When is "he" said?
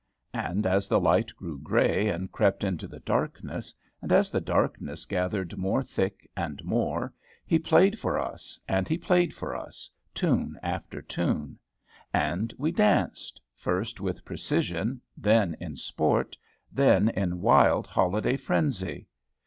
7.45-7.59, 8.87-8.97